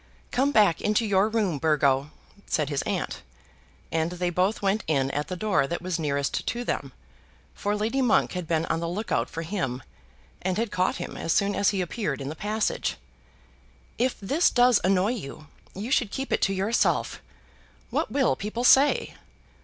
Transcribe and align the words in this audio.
"Come 0.31 0.51
back 0.51 0.81
into 0.81 1.05
your 1.05 1.29
room, 1.29 1.59
Burgo," 1.59 2.09
said 2.47 2.69
his 2.69 2.81
aunt; 2.87 3.21
and 3.91 4.13
they 4.13 4.31
both 4.31 4.63
went 4.63 4.83
in 4.87 5.11
at 5.11 5.27
the 5.27 5.35
door 5.35 5.67
that 5.67 5.79
was 5.83 5.99
nearest 5.99 6.47
to 6.47 6.63
them, 6.63 6.91
for 7.53 7.75
Lady 7.75 8.01
Monk 8.01 8.31
had 8.31 8.47
been 8.47 8.65
on 8.65 8.79
the 8.79 8.89
look 8.89 9.11
out 9.11 9.29
for 9.29 9.43
him, 9.43 9.83
and 10.41 10.57
had 10.57 10.71
caught 10.71 10.95
him 10.95 11.15
as 11.17 11.31
soon 11.33 11.53
as 11.53 11.69
he 11.69 11.81
appeared 11.81 12.19
in 12.19 12.29
the 12.29 12.35
passage. 12.35 12.95
"If 13.99 14.19
this 14.19 14.49
does 14.49 14.81
annoy 14.83 15.11
you, 15.11 15.45
you 15.75 15.91
should 15.91 16.09
keep 16.09 16.33
it 16.33 16.41
to 16.41 16.51
yourself! 16.55 17.21
What 17.91 18.11
will 18.11 18.35
people 18.35 18.63
say?" 18.63 19.13